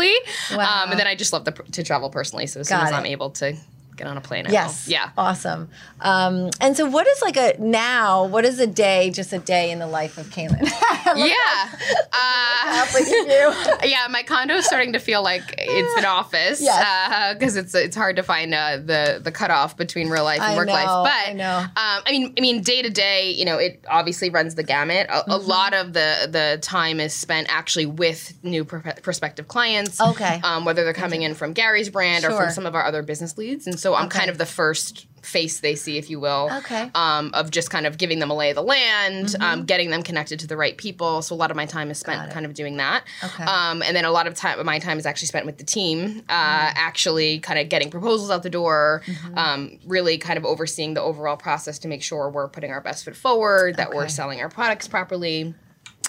[0.51, 0.83] Wow.
[0.83, 2.47] Um, and then I just love the, to travel personally.
[2.47, 3.55] So as soon Got as I'm able to
[3.95, 4.93] get on a plane, I yes, will.
[4.93, 5.09] Yeah.
[5.17, 5.69] awesome.
[6.01, 8.25] Um, and so what is like a now?
[8.25, 9.09] What is a day?
[9.09, 10.61] Just a day in the life of Kaylen?
[11.15, 11.35] Yeah.
[12.17, 13.89] Uh, Look at you.
[13.89, 16.61] yeah, my condo is starting to feel like it's an office.
[16.61, 17.33] Yes.
[17.37, 20.55] Because it's it's hard to find uh, the the cutoff between real life and I
[20.57, 20.85] work life.
[20.85, 21.57] But I know.
[21.59, 25.07] Um, I mean, I mean, day to day, you know, it obviously runs the gamut.
[25.09, 25.31] A, Mm-hmm.
[25.31, 29.99] a lot of the the time is spent actually with new pr- prospective clients.
[29.99, 30.39] Okay.
[30.43, 33.37] Um, whether they're coming in from Gary's brand or from some of our other business
[33.37, 34.17] leads, and so I'm Okay.
[34.19, 36.49] kind of the first face they see, if you will.
[36.59, 36.91] Okay.
[36.93, 40.03] Um, of just kind of giving them a lay of the land, um, getting them
[40.03, 41.23] connected to the right people.
[41.23, 42.11] So a lot of my time is Mm-hmm.
[42.19, 43.03] Spent kind of doing that.
[43.23, 43.43] Okay.
[43.43, 46.21] Um, and then a lot of time, my time is actually spent with the team,
[46.29, 46.77] uh, Mm-hmm.
[46.77, 49.01] actually kind of getting proposals out the door,
[49.35, 53.03] um, really kind of overseeing the overall process to make sure we're putting our best
[53.03, 55.55] foot forward, that we're selling our products properly.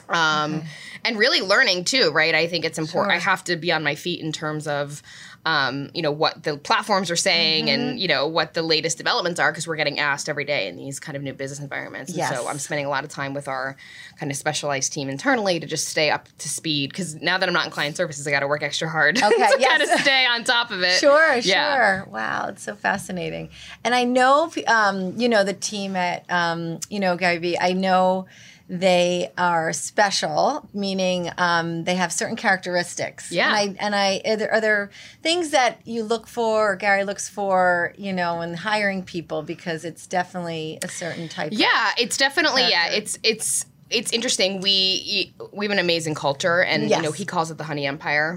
[0.08, 0.64] Um,
[1.04, 2.34] and really learning too, right?
[2.34, 3.12] I think it's important.
[3.12, 3.16] Sure.
[3.16, 5.02] I have to be on my feet in terms of,
[5.44, 7.80] um, you know, what the platforms are saying Mm-hmm.
[7.90, 10.76] and, you know, what the latest developments are because we're getting asked every day in
[10.76, 12.12] these kind of new business environments.
[12.12, 13.76] And so I'm spending a lot of time with our
[14.18, 17.52] kind of specialized team internally to just stay up to speed because now that I'm
[17.54, 19.78] not in client services, I got to work extra hard Okay, to yes.
[19.78, 20.94] kind of stay on top of it.
[20.94, 22.02] Sure, Yeah.
[22.02, 22.08] sure.
[22.12, 23.50] Wow, it's so fascinating.
[23.84, 27.72] And I know, um, you know, the team at, um, you know, Gary Vee, I
[27.72, 28.26] know
[28.68, 33.30] they are special, meaning um, they have certain characteristics.
[33.30, 33.46] Yeah.
[33.48, 34.90] And I, and I are, there, are there
[35.22, 39.84] things that you look for, or Gary looks for, you know, in hiring people because
[39.84, 41.52] it's definitely a certain type.
[41.52, 42.88] of- Yeah, it's definitely yeah.
[42.88, 44.60] It's it's it's interesting.
[44.60, 46.90] We we have an amazing culture, and Yes.
[46.92, 47.02] Mm-hmm.
[47.04, 48.36] you know he calls it the honey empire.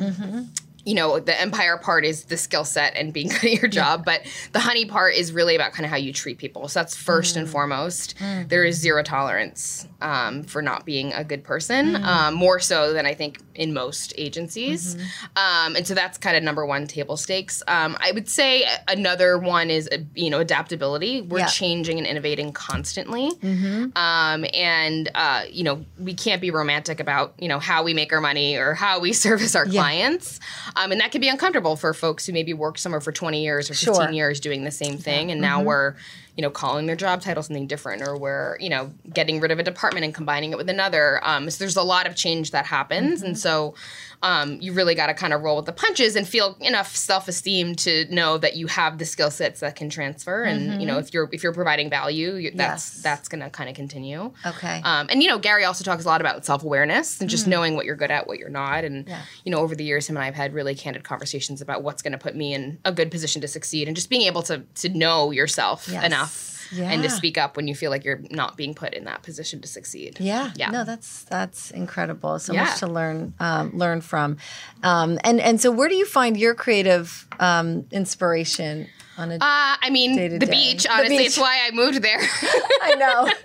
[0.86, 4.06] You know the empire part is the skill set and being good at your job,
[4.06, 4.22] but
[4.54, 6.68] the honey part is really about kind of how you treat people.
[6.68, 7.38] So that's 1st Mm.
[7.38, 8.16] and foremost.
[8.48, 12.04] There is zero tolerance um, for not being a good person, Mm.
[12.06, 14.96] um, more so than I think in most agencies.
[14.96, 15.06] Mm-hmm.
[15.36, 17.62] Um, and so that's kind of number one table stakes.
[17.68, 21.22] Um, I would say another one is you know adaptability.
[21.22, 21.48] We're Yeah.
[21.48, 23.32] changing and innovating constantly.
[23.32, 23.98] Mm-hmm.
[23.98, 28.14] Um, and uh, you know, we can't be romantic about you know how we make
[28.14, 29.82] our money or how we service our Yeah.
[29.82, 30.40] clients.
[30.76, 33.70] Um, and that can be uncomfortable for folks who maybe worked somewhere for 20 years
[33.70, 34.04] or 15 Sure.
[34.06, 34.14] Mm-hmm.
[34.14, 35.96] years doing the same thing, and now we're
[36.36, 39.60] you know calling their job title something different, or we're you know getting rid of
[39.60, 41.20] a department and combining it with another.
[41.28, 43.76] Um, so there's a lot of change that happens, and so.
[44.22, 47.76] Um, you really got to kind of roll with the punches and feel enough self-esteem
[47.78, 51.14] to know that you have the skill sets that can transfer, and you know if
[51.14, 52.98] you're if you're providing value, you, that's Mm-hmm.
[52.98, 53.02] Yes.
[53.04, 54.32] that's going to kind of continue.
[54.46, 54.82] Okay.
[54.84, 57.76] Um, and you know, Gary also talks a lot about self awareness and just knowing
[57.76, 58.84] what you're good at, what you're not.
[58.84, 59.10] And Mm.
[59.10, 59.22] Yeah.
[59.46, 62.02] you know, over the years, him and I have had really candid conversations about what's
[62.02, 64.64] going to put me in a good position to succeed, and just being able to
[64.76, 66.04] to know yourself Yes.
[66.04, 69.06] enough enough and to speak up when you feel like you're not being put in
[69.06, 70.18] that position to succeed.
[70.20, 70.70] Yeah, Yeah.
[70.72, 72.40] No, that's that's incredible.
[72.40, 72.66] So Yeah.
[72.66, 74.38] much to learn um, learn from.
[74.84, 79.36] Um, and and so, where do you find your creative um, inspiration on a?
[79.36, 80.84] Uh, I mean, Day to the beach.
[80.84, 81.28] The Honestly, beach.
[81.28, 82.20] it's why I moved there.
[82.82, 83.26] I know.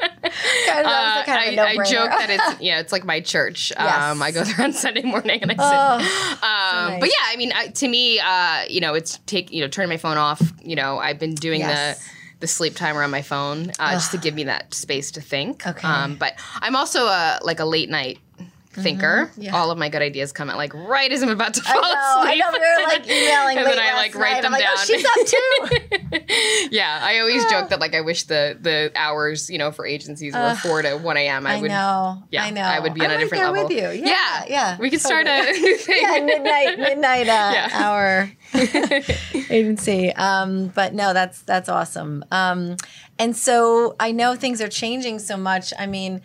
[0.67, 3.73] kind of, Uh, kind of I, I joke that it's yeah, it's like my church.
[3.77, 4.03] Yes.
[4.03, 6.43] Um, I go there on Sunday morning and I Oh, sit.
[6.43, 7.01] Um, nice.
[7.01, 9.89] But yeah, I mean, I, to me, uh, you know, it's take you know, turning
[9.89, 10.41] my phone off.
[10.63, 11.99] You know, I've been doing Yes.
[11.99, 12.14] the
[12.45, 15.67] the sleep timer on my phone uh, just to give me that space to think.
[15.67, 15.89] Okay.
[15.89, 18.19] Um, but I'm also a like a late night
[18.75, 19.31] thinker.
[19.33, 19.43] Mm-hmm.
[19.43, 19.57] yeah.
[19.57, 21.83] All of my good ideas come at like right as I'm about to I fall
[21.83, 21.89] know.
[21.95, 22.39] I asleep.
[22.41, 22.53] know.
[22.53, 24.43] We were like emailing and then I like write night.
[24.43, 24.75] them I'm like, down.
[24.77, 25.05] Oh, she's
[26.13, 26.69] up too.
[26.71, 30.35] yeah, I always joke that like I wish the the hours you know for agencies
[30.35, 31.47] were four to one a.m.
[31.47, 31.69] I I would.
[31.71, 32.23] know.
[32.31, 32.63] Yeah, I know.
[32.63, 33.69] I would be on I'm a different right level.
[33.69, 34.07] with you.
[34.07, 34.45] Yeah.
[34.49, 34.79] Yeah.
[34.79, 35.51] we could start totally.
[35.59, 35.99] a new thing.
[36.03, 37.69] yeah, midnight, midnight uh, Yeah.
[37.73, 38.31] hour
[39.51, 40.13] agency.
[40.15, 42.25] Um, but no, that's that's awesome.
[42.31, 42.77] Um,
[43.19, 45.73] and so I know things are changing so much.
[45.79, 46.21] I mean,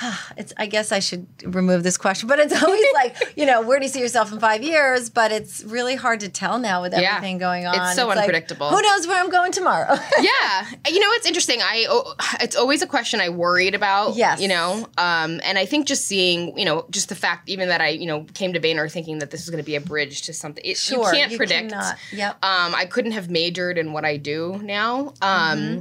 [0.36, 0.52] it's.
[0.56, 3.84] I guess I should remove this question, but it's always like, you know, where do
[3.84, 5.10] you see yourself in five years?
[5.10, 7.16] But it's really hard to tell now with Yeah.
[7.16, 7.74] everything going on.
[7.74, 8.68] It's so like, unpredictable.
[8.70, 9.94] who knows where I'm going tomorrow?
[10.20, 11.60] yeah, you know it's interesting.
[11.62, 14.16] I oh, it's always a question I worried about.
[14.16, 14.40] Yes.
[14.40, 17.80] you know, um, and I think just seeing you know just the fact even that
[17.80, 20.22] I you know came to Vayner thinking that this was going to be a bridge
[20.22, 20.64] to something.
[20.64, 21.70] It, Sure, you can't you predict.
[21.70, 21.96] cannot.
[22.12, 22.44] Yep.
[22.44, 25.14] Um, I couldn't have majored in what I do now.
[25.22, 25.58] Um.
[25.58, 25.80] Mm-hmm.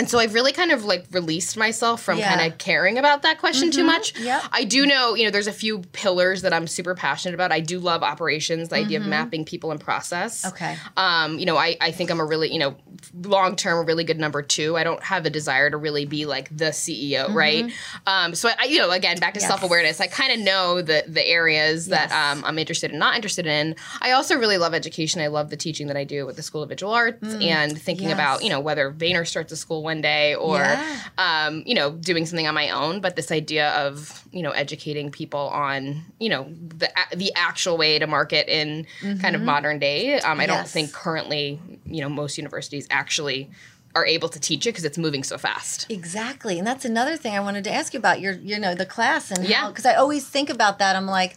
[0.00, 2.34] And so I've really kind of like released myself from Yeah.
[2.34, 4.18] kind of caring about that question too much.
[4.18, 4.44] Yep.
[4.50, 7.52] I do know, you know, there's a few pillars that I'm super passionate about.
[7.52, 10.40] I do love operations, the idea of mapping people and process.
[10.40, 10.54] Mm-hmm.
[10.54, 10.76] Okay.
[10.96, 12.76] Um, you know, I, I think I'm a really, you know,
[13.24, 14.78] long term, a really good number two.
[14.78, 17.70] I don't have a desire to really be like the CEO, right?
[18.06, 19.44] Um, so I, you know, again, back to Mm-hmm.
[19.44, 19.48] Yes.
[19.48, 20.00] self awareness.
[20.00, 23.76] I kind of know the the areas that um, I'm interested in, not interested in.
[24.00, 25.20] I also really love education.
[25.20, 28.06] I love the teaching that I do with the School of Visual Arts and thinking
[28.06, 28.10] Mm.
[28.10, 28.14] Yes.
[28.14, 30.98] about, you know, whether Vayner starts a school one day or, Yeah.
[31.18, 33.00] um, you know, doing something on my own.
[33.00, 35.78] But this idea of, you know, educating people on,
[36.24, 36.42] you know,
[36.80, 36.88] the
[37.22, 38.86] the actual way to market in
[39.22, 40.00] kind of modern day.
[40.20, 40.76] Um, I don't Mm-hmm.
[40.76, 41.44] Think currently,
[41.94, 43.40] you know, most universities actually
[43.98, 45.86] are able to teach it because it's moving so fast.
[45.90, 48.86] Exactly, and that's another thing I wanted to ask you about your, you know, the
[48.96, 49.66] class and Yeah.
[49.68, 50.92] because I always think about that.
[50.98, 51.32] I'm like,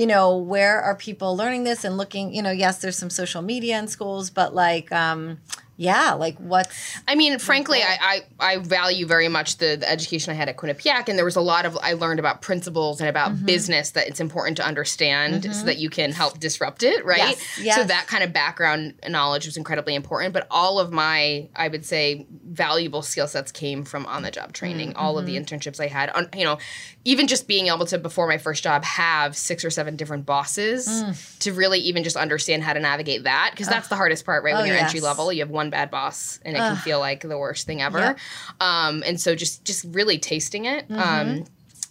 [0.00, 2.34] you know, where are people learning this and looking?
[2.36, 5.38] You know, yes, there's some social media in schools, but like, um,
[5.76, 10.30] yeah, like what's I mean, frankly, I, I, I value very much the, the education
[10.32, 13.08] I had at Quinnipiac, and there was a lot of I learned about principles and
[13.08, 13.46] about Mm-hmm.
[13.46, 17.18] business that it's important to understand so that you can help disrupt it, right?
[17.18, 17.76] Yes, yes.
[17.76, 20.32] So that kind of background knowledge was incredibly important.
[20.32, 24.52] But all of my, I would say, valuable skill sets came from on the job
[24.52, 24.94] training.
[24.96, 25.54] All of the Mm-hmm.
[25.54, 26.58] internships I had, on, you know,
[27.04, 30.86] even just being able to before my first job have six or seven different bosses
[30.86, 31.38] Mm.
[31.40, 34.54] to really even just understand how to navigate that because that's the hardest part, right?
[34.54, 34.88] When Oh, you're yes.
[34.90, 37.82] entry level, you have one bad boss and it can feel like the worst thing
[37.82, 37.98] ever.
[37.98, 38.18] Yep.
[38.60, 40.88] Um, and so just just really tasting it.
[40.88, 41.00] Mm-hmm.
[41.00, 41.44] Um,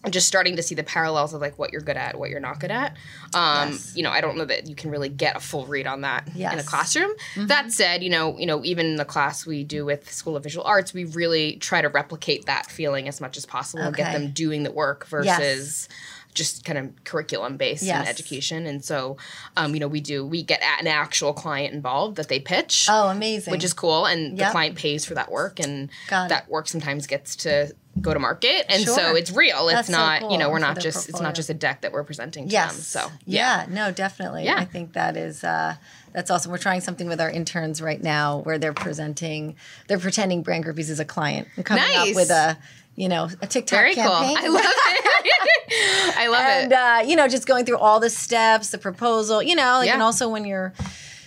[0.09, 2.59] just starting to see the parallels of like what you're good at, what you're not
[2.59, 2.97] good at.
[3.33, 3.95] Um, Yes.
[3.95, 6.27] You know, I don't know that you can really get a full read on that
[6.27, 6.55] in a Yes.
[6.55, 6.67] Mm-hmm.
[6.67, 7.11] classroom.
[7.47, 10.43] That said, you know, you know, even in the class we do with School of
[10.43, 14.11] Visual Arts, we really try to replicate that feeling as much as possible and get
[14.11, 15.87] them doing the work versus
[16.33, 18.01] just kind of curriculum based Yes.
[18.03, 18.65] in education.
[18.65, 19.17] And so,
[19.57, 23.09] um, you know, we do we get an actual client involved that they pitch oh
[23.09, 26.29] amazing, which is cool and the client pays for that work and Got it.
[26.29, 29.93] that work sometimes gets to go to market and so it's real it's That's so
[29.93, 32.51] not you know we're not just it's not just a deck that we're presenting to
[32.51, 33.67] yes, them so yeah.
[33.69, 34.45] no, definitely.
[34.45, 34.55] Yeah.
[34.57, 35.75] I think that is uh,
[36.11, 36.51] that's awesome.
[36.51, 39.55] We're trying something with our interns right now where they're presenting,
[39.87, 42.09] they're pretending brand groupies is a client and coming Nice.
[42.09, 42.57] up with a
[42.95, 44.37] you know a TikTok very cool campaign.
[44.39, 47.99] i love it i love and it And uh, you know just going through all
[47.99, 49.93] the steps the proposal you know like Yeah.
[49.93, 50.73] and also when you're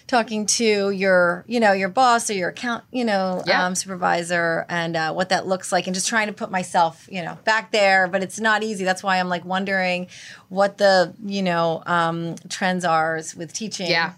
[0.06, 3.66] talking to your you know your boss or your account you know Yeah.
[3.66, 7.22] um, supervisor and uh, what that looks like and just trying to put myself you
[7.22, 10.06] know back there but it's not easy that's why i'm like wondering
[10.48, 14.12] what the you know um, trends are with teaching yeah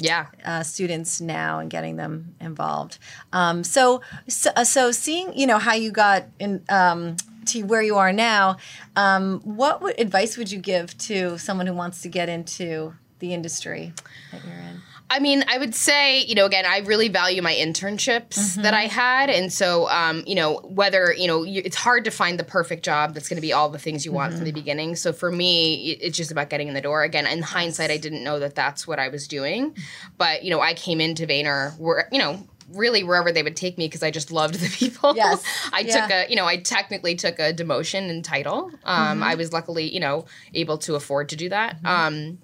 [0.00, 2.98] yeah uh, students now and getting them involved.
[3.32, 7.82] Um, so, so, uh, so seeing you know how you got in um, to where
[7.82, 8.56] you are now,
[8.96, 13.34] um, what would, advice would you give to someone who wants to get into the
[13.34, 13.92] industry
[14.32, 14.69] that you're in?
[15.12, 18.62] I mean, I would say, you know, again, I really value my internships Mm-hmm.
[18.62, 19.28] that I had.
[19.28, 22.84] And so, um, you know, whether, you know, you, it's hard to find the perfect
[22.84, 24.44] job that's going to be all the things you want from Mm-hmm.
[24.46, 24.96] the beginning.
[24.96, 27.02] So for me, it's just about getting in the door.
[27.02, 29.76] Again, in hindsight, I didn't know that that's what I was doing.
[30.16, 33.76] But, you know, I came into Vayner where, you know, really wherever they would take
[33.78, 35.16] me because I just loved the people.
[35.16, 35.42] Yes.
[35.72, 36.00] I Yeah.
[36.02, 38.70] took a, you know, I technically took a demotion in title.
[38.84, 39.22] Um, Mm-hmm.
[39.24, 41.78] I was luckily, you know, able to afford to do that.
[41.84, 42.38] Um,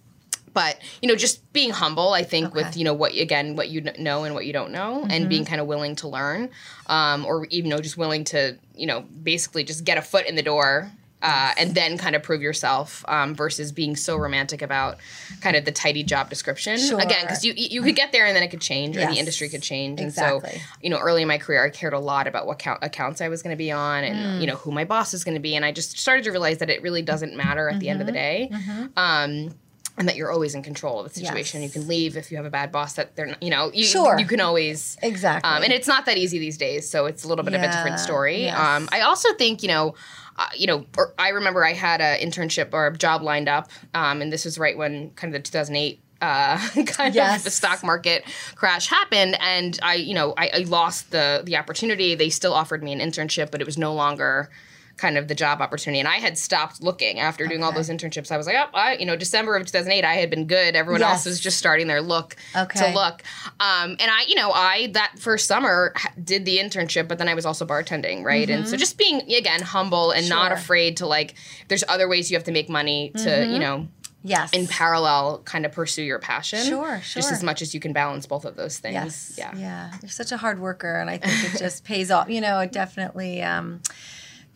[0.56, 2.56] but you know just being humble i think Okay.
[2.64, 5.44] with you know what again what you know and what you don't know and being
[5.44, 6.48] kind of willing to learn
[6.88, 10.34] um, or even know just willing to you know basically just get a foot in
[10.34, 10.90] the door
[11.22, 14.98] uh, and then kind of prove yourself um, versus being so romantic about
[15.40, 17.00] kind of the tidy job description Sure.
[17.00, 19.12] again because you you could get there and then it could change or Yes.
[19.14, 20.50] the industry could change Exactly.
[20.52, 22.78] and so you know early in my career i cared a lot about what count-
[22.82, 24.40] accounts i was going to be on and Mm.
[24.42, 26.58] you know who my boss is going to be and i just started to realize
[26.58, 28.86] that it really doesn't matter at the end of the Mm-hmm.
[28.86, 29.54] day um,
[29.98, 31.62] and that you're always in control of the situation.
[31.62, 31.74] Yes.
[31.74, 33.84] You can leave if you have a bad boss that they're not, you know, you,
[33.84, 34.18] Sure.
[34.18, 34.96] you can always.
[35.02, 35.48] Exactly.
[35.50, 37.66] Um, and it's not that easy these days, so it's a little bit of a
[37.70, 38.42] different story.
[38.42, 38.58] yes.
[38.58, 39.94] Um, I also think, you know,
[40.38, 43.70] uh, you know, or I remember I had an internship or a job lined up,
[43.94, 47.38] um, and this was right when kind of the 2008 uh, kind Yes.
[47.38, 51.56] of the stock market crash happened, and I, you know, I, I lost the the
[51.56, 52.14] opportunity.
[52.14, 54.50] They still offered me an internship, but it was no longer
[54.96, 55.98] kind of the job opportunity.
[56.00, 58.32] And I had stopped looking after doing all those internships.
[58.32, 60.74] I was like, oh, I, you know, December of 2008, I had been good.
[60.74, 61.10] Everyone Yes.
[61.10, 62.78] else was just starting their look Okay.
[62.80, 63.22] to look.
[63.60, 67.34] Um, and I, you know, I that first summer did the internship, but then I
[67.34, 68.48] was also bartending, right?
[68.48, 70.60] And so just being again humble and not Mm-hmm.
[70.60, 71.34] Afraid to like.
[71.68, 73.52] There's other ways you have to make money to, Mm-hmm.
[73.52, 73.88] you know,
[74.22, 74.52] yes.
[74.52, 76.60] in parallel, kind of pursue your passion.
[76.64, 78.94] Sure, sure Just as much as you can balance both of those things.
[78.94, 79.34] Yes.
[79.36, 79.54] Yeah.
[79.56, 79.92] Yeah.
[80.02, 82.28] You're such a hard worker, and I think it just pays off.
[82.30, 83.82] You know, it definitely um,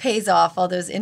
[0.01, 0.59] pays off.
[0.59, 0.91] All those.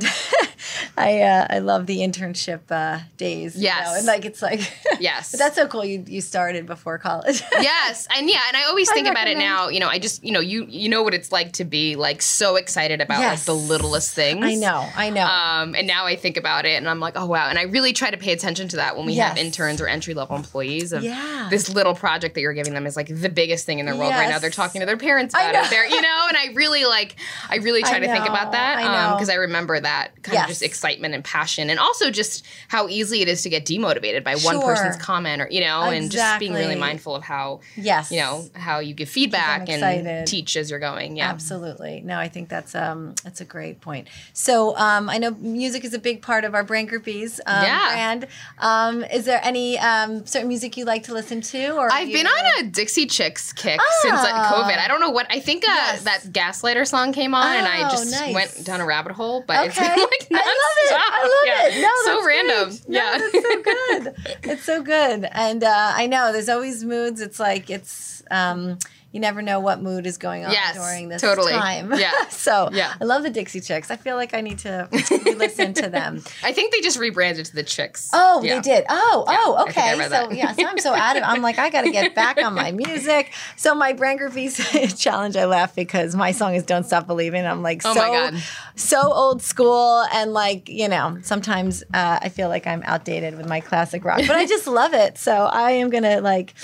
[0.96, 3.56] I uh, I love the internship uh, days.
[3.56, 3.86] you Yes.
[3.86, 4.60] know, and like it's like.
[5.00, 5.30] Yes.
[5.30, 5.84] but that's so cool.
[5.84, 7.40] You you started before college.
[7.52, 10.32] yes and yeah and i always think about it now you know i just you
[10.32, 13.40] know you you know what it's like to be like so excited about Yes.
[13.40, 14.88] like the littlest things I know.
[14.96, 15.24] I know.
[15.24, 17.48] um, and now I think about it, and I'm like, oh wow!
[17.48, 20.14] And I really try to pay attention to that when we have interns or entry
[20.14, 20.92] level employees.
[20.92, 21.46] Of Yeah.
[21.50, 24.12] this little project that you're giving them is like the biggest thing in their world
[24.12, 24.38] right now.
[24.38, 25.70] They're talking to their parents about it.
[25.70, 27.16] They're you know, and I really like,
[27.48, 29.16] I really try I to think about that I know.
[29.16, 30.44] because I remember that kind Yes.
[30.44, 34.24] of just excitement and passion, and also just how easy it is to get demotivated
[34.24, 38.10] by one person's comment or you know, and just being really mindful of how yes.
[38.10, 41.16] you know how you give feedback and teach as you're going.
[41.16, 41.28] Yeah.
[41.30, 42.00] Absolutely.
[42.04, 44.08] No, I think that's um that's a great point.
[44.32, 47.88] So um, I know music is a big part of our brand groupies um, Yeah.
[47.92, 48.26] brand.
[48.58, 51.70] Um, is there any um, certain music you like to listen to?
[51.76, 54.52] Or I've you- been on a Dixie Chicks kick since like, Ah.
[54.68, 54.78] COVID.
[54.78, 56.02] I don't know what I think uh, Yes.
[56.04, 58.34] that Gaslighter song came on, and I Oh, just nice.
[58.34, 59.44] went down a rabbit hole.
[59.46, 60.00] But it's been Okay.
[60.02, 60.92] like love it.
[60.96, 61.78] I love Yeah.
[61.78, 61.82] it.
[61.82, 62.68] No, so random.
[62.68, 62.88] great.
[62.88, 64.14] No, yeah, that's so good.
[64.52, 65.28] it's so good.
[65.32, 67.20] And uh, I know there's always moods.
[67.20, 68.78] It's like it's um,
[69.10, 71.52] you never know what mood is going on Yes, during this totally.
[71.52, 71.92] time.
[71.94, 72.12] Yeah.
[72.28, 72.92] so Yeah.
[73.00, 73.90] I love the Dixie Chicks.
[73.90, 76.22] I feel like I need to listen to them.
[76.42, 78.10] I think they just rebranded to the Chicks.
[78.12, 78.56] Oh, Yeah.
[78.56, 78.84] they did.
[78.88, 80.08] Oh, Yeah, oh, I I okay.
[80.08, 81.22] So yeah, so I'm so out of.
[81.24, 83.32] I'm like, I got to get back on my music.
[83.56, 87.62] So my brand groupies challenge, I laugh because my song is "Don't Stop Believing." I'm
[87.62, 88.42] like, Oh so my God.
[88.76, 93.46] so old school, and like you know, sometimes uh, I feel like I'm outdated with
[93.48, 95.16] my classic rock, but I just love it.
[95.18, 96.54] So I am gonna like,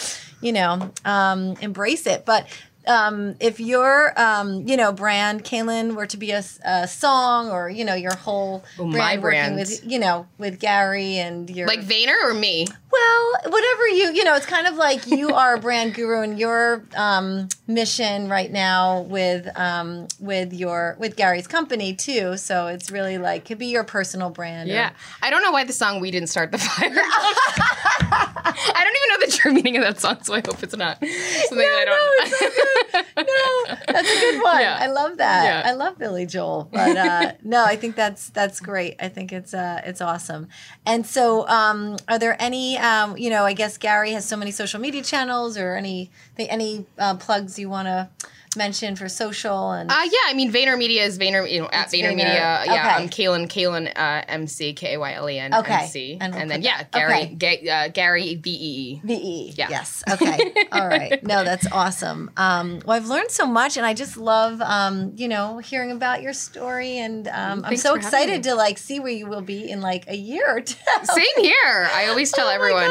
[0.44, 2.26] you know, um, embrace it.
[2.26, 2.46] But
[2.86, 6.42] um, if your, um, you know, brand, Kaylen, were to be a
[6.86, 11.16] song, or you know, your whole Oh, brand, my working with, you know, with Gary
[11.18, 12.66] and your Like Vayner or me?
[12.92, 16.38] well, whatever you, you know, it's kind of like you are a brand guru and
[16.38, 22.36] your um, mission right now with um, with your with Gary's company too.
[22.36, 24.70] So it's really like could be your personal brand.
[24.70, 24.90] or- Yeah.
[25.22, 26.90] I don't know why the song "We Didn't Start the Fire."
[28.46, 30.98] I don't even know the true meaning of that song, so I hope it's not
[31.00, 32.30] something that I don't.
[32.30, 32.73] no,
[33.16, 34.60] that's a good one.
[34.60, 34.78] Yeah.
[34.80, 35.44] I love that.
[35.44, 35.70] Yeah.
[35.70, 36.68] I love Billy Joel.
[36.72, 38.96] But uh, no, I think that's that's great.
[39.00, 40.48] I think it's uh, it's awesome.
[40.86, 44.50] And so, um, are there any, um, you know, I guess Gary has so many
[44.50, 48.08] social media channels, or any any uh, plugs you want to
[48.56, 51.86] mention for social and Uh, yeah, I mean, Vayner Media is Vayner, you know, at
[51.86, 52.16] It's Vayner, Vayner.
[52.16, 52.62] Media.
[52.66, 52.80] Yeah, Okay.
[53.02, 55.72] I'm Kaylen, Kaylen, uh, MC, K A Y L E N, Okay.
[55.74, 56.12] MC.
[56.20, 57.34] And And, we'll then, put yeah, that- Gary, okay.
[57.36, 59.00] Ga- uh, Gary, V E E.
[59.04, 59.54] VE.
[59.56, 59.68] Yeah.
[59.70, 60.02] Yes.
[60.10, 60.52] Okay.
[60.72, 61.22] All right.
[61.22, 62.30] No, that's awesome.
[62.36, 66.22] Um, well, I've learned so much, and I just love, um, you know, hearing about
[66.22, 69.80] your story, and um, I'm so excited to like see where you will be in
[69.80, 70.76] like a year or two.
[71.04, 71.88] Same here.
[71.92, 72.84] I always tell Oh everyone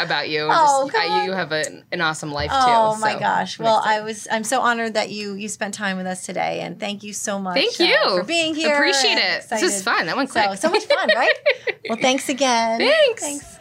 [0.00, 0.48] about you.
[0.50, 1.24] Oh, Just, on.
[1.26, 2.56] you have a, an awesome life, too.
[2.56, 3.58] Oh my so gosh!
[3.58, 3.80] Well.
[3.84, 7.02] I was I'm so honored that you you spent time with us today, and thank
[7.02, 7.54] you so much.
[7.54, 8.74] Thank uh, you for being here.
[8.74, 9.48] Appreciate it.
[9.48, 10.06] This is fun.
[10.06, 11.32] That went So so much fun, right?
[11.88, 12.78] well, thanks again.
[12.78, 13.22] Thanks.
[13.22, 13.58] Thanks.